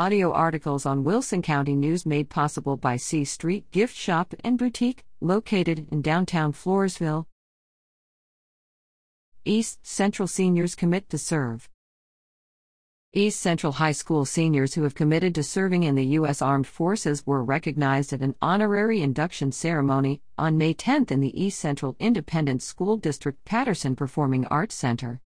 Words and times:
Audio 0.00 0.32
articles 0.32 0.86
on 0.86 1.04
Wilson 1.04 1.42
County 1.42 1.76
News 1.76 2.06
made 2.06 2.30
possible 2.30 2.78
by 2.78 2.96
C 2.96 3.22
Street 3.22 3.70
Gift 3.70 3.94
Shop 3.94 4.32
and 4.42 4.56
Boutique, 4.56 5.04
located 5.20 5.88
in 5.92 6.00
downtown 6.00 6.54
Floresville. 6.54 7.26
East 9.44 9.86
Central 9.86 10.26
Seniors 10.26 10.74
Commit 10.74 11.10
to 11.10 11.18
Serve. 11.18 11.68
East 13.12 13.40
Central 13.40 13.74
High 13.74 13.92
School 13.92 14.24
seniors 14.24 14.72
who 14.72 14.84
have 14.84 14.94
committed 14.94 15.34
to 15.34 15.42
serving 15.42 15.82
in 15.82 15.96
the 15.96 16.06
U.S. 16.16 16.40
Armed 16.40 16.66
Forces 16.66 17.26
were 17.26 17.44
recognized 17.44 18.14
at 18.14 18.22
an 18.22 18.34
honorary 18.40 19.02
induction 19.02 19.52
ceremony 19.52 20.22
on 20.38 20.56
May 20.56 20.72
10 20.72 21.08
in 21.10 21.20
the 21.20 21.38
East 21.38 21.60
Central 21.60 21.94
Independent 21.98 22.62
School 22.62 22.96
District 22.96 23.44
Patterson 23.44 23.94
Performing 23.94 24.46
Arts 24.46 24.74
Center. 24.74 25.20